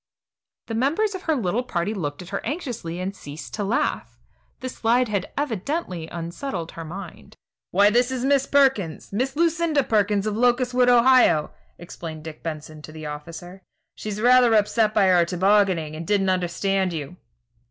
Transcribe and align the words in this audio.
The 0.65 0.73
members 0.73 1.13
of 1.13 1.21
her 1.21 1.35
little 1.35 1.61
party 1.61 1.93
looked 1.93 2.23
at 2.23 2.29
her 2.29 2.43
anxiously 2.43 2.99
and 2.99 3.15
ceased 3.15 3.53
to 3.53 3.63
laugh. 3.63 4.17
The 4.61 4.67
slide 4.67 5.09
had 5.09 5.31
evidently 5.37 6.07
unsettled 6.07 6.71
her 6.71 6.83
mind. 6.83 7.35
"Why, 7.69 7.91
this 7.91 8.09
is 8.09 8.25
Miss 8.25 8.47
Perkins 8.47 9.13
Miss 9.13 9.35
Lucinda 9.35 9.83
Perkins 9.83 10.25
of 10.25 10.35
Locustwood, 10.35 10.89
Ohio," 10.89 11.51
explained 11.77 12.23
Dick 12.23 12.41
Benson 12.41 12.81
to 12.81 12.91
the 12.91 13.05
officer, 13.05 13.61
"She's 13.93 14.19
rather 14.19 14.55
upset 14.55 14.91
by 14.95 15.05
her 15.05 15.23
tobogganing, 15.23 15.95
and 15.95 16.07
didn't 16.07 16.29
understand 16.31 16.93
you." 16.93 17.17